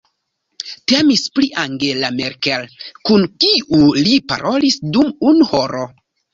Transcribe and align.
Temis 0.91 1.25
pri 1.35 1.49
Angela 1.65 2.09
Merkel, 2.15 2.67
kun 3.11 3.29
kiu 3.45 3.85
li 4.01 4.19
parolis 4.35 4.83
dum 4.99 5.15
unu 5.33 5.51
horo. 5.55 5.89